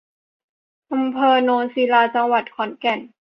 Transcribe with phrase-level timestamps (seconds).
[0.93, 2.99] อำเภอโนนศิลา จังหวัดขอนแก่น